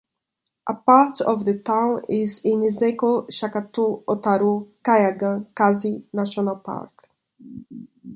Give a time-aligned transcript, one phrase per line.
[0.67, 7.07] A part of the town is in Niseko-Shakotan-Otaru Kaigan Quasi-National Park.